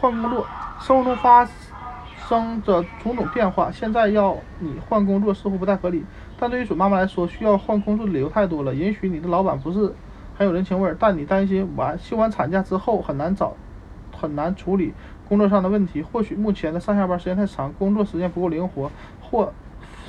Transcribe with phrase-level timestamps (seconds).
[0.00, 0.46] 换工作，
[0.80, 1.48] 生活中发
[2.28, 6.04] 生着种种变化，现在要你换工作似乎不太合理。
[6.38, 8.74] 但对于准妈妈来说，需要换工作的理由太多了。
[8.74, 9.92] 也许你的老板不是
[10.36, 13.54] 很有人情味儿，但你担心完休完产假之后很难找，
[14.16, 14.94] 很难处理
[15.28, 16.00] 工作上的问题。
[16.00, 18.90] 或许目前的上下班时间太长，工作时间不够灵活，
[19.20, 19.52] 或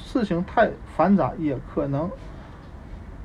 [0.04, 2.12] 事情太繁杂，也可能。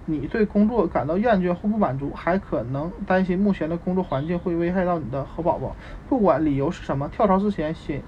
[0.06, 5.74] 你对工作感到厌倦或不满足，还可能担心目前的工作环境会危害到你的和宝宝。
[6.08, 8.02] 不管理由是什么，跳槽之前先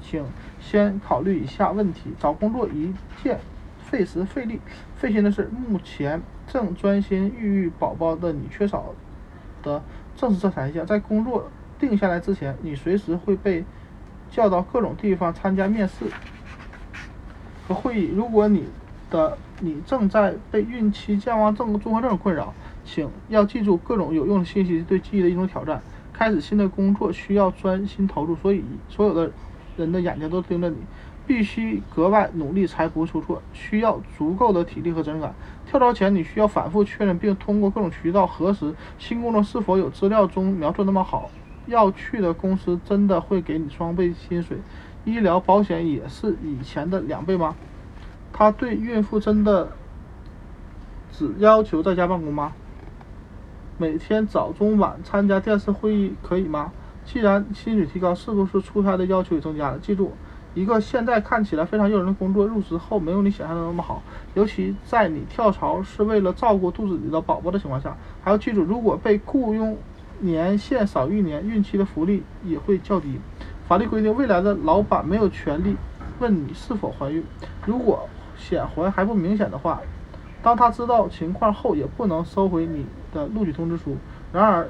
[0.00, 0.24] 请
[0.60, 3.40] 先考虑以下问题：找工作一件
[3.78, 4.60] 费时费力
[4.94, 8.94] 费心的事，目前正专心育育宝宝的你缺少
[9.62, 9.82] 的
[10.14, 10.86] 正是这三项。
[10.86, 13.64] 在工作定下来之前，你随时会被
[14.30, 16.06] 叫到各种地方参加面试
[17.66, 18.12] 和会议。
[18.14, 18.68] 如果你
[19.12, 22.52] 的你正在被孕期健忘症综合症困扰，
[22.82, 25.80] 请要记住各种有用的信息对记忆的一种挑战。
[26.12, 29.30] 开始新的工作需要专心投入，所以所有的
[29.76, 30.76] 人的眼睛都盯着你，
[31.26, 33.42] 必须格外努力才不会出错。
[33.52, 35.34] 需要足够的体力和责任感。
[35.66, 41.30] 跳槽前你需要反复确认并通过各种渠道核实新工作是否有资料中描述那么好。
[41.66, 44.58] 要去的公司真的会给你双倍薪水，
[45.04, 47.54] 医疗保险也是以前的两倍吗？
[48.32, 49.68] 他对孕妇真的
[51.12, 52.52] 只要求在家办公吗？
[53.78, 56.72] 每天早中晚参加电视会议可以吗？
[57.04, 59.78] 既然薪水提高，是不是出差的要求也增加了？
[59.78, 60.12] 记住，
[60.54, 64.02] 一个现在看起来非常诱人的工作，入职后没有你想象的那么好。
[64.34, 69.76] 尤其在你跳槽是为了照顾肚子里的宝宝的情况下，还要记住，如果被雇佣
[70.20, 73.18] 年限少于一年，孕期的福利也会较低。
[73.66, 75.76] 法律规定，未来的老板没有权利
[76.20, 77.24] 问你是否怀孕。
[77.66, 78.08] 如果
[78.42, 79.80] 显怀还不明显的话，
[80.42, 83.96] 当他知道情况后，也不能收回你的录取通知书。
[84.32, 84.68] 然而，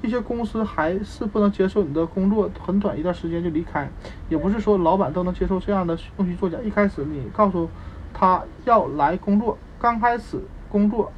[0.00, 3.86] 一些公司还是不能接受你的工作很短一段时间就离开。
[4.30, 6.56] 也不是说老板都能接受这样的弄虚作假。
[6.64, 7.68] 一开始你告诉
[8.14, 10.38] 他要来工作，刚开始
[10.70, 11.12] 工作，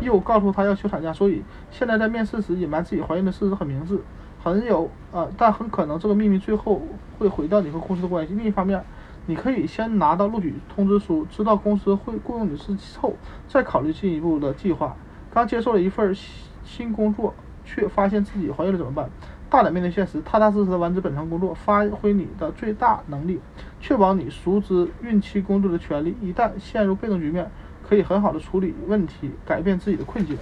[0.00, 1.42] 又告诉他要休产假，所以
[1.72, 3.98] 现在在面试时隐瞒自己怀孕的事实很明智，
[4.44, 6.80] 很有呃，但很可能这个秘密最后
[7.18, 8.34] 会毁掉你和公司的关系。
[8.34, 8.80] 另一方面。
[9.26, 13.14] 你可以先拿到录取通知书，知道公司会雇佣你之后，
[13.48, 14.96] 再考虑进一步的计划。
[15.30, 16.16] 刚接受了一份
[16.64, 17.34] 新工作，
[17.64, 19.10] 却发现自己怀孕了怎么办？
[19.50, 23.40] 大胆面对现实，踏踏实实的完成本场工作，发挥你的最大能力，
[23.80, 26.16] 确保你熟知孕期工作的权利。
[26.20, 27.50] 一旦陷入被动局面，
[27.88, 30.36] 可以很好的处理问题，改变自己的困境。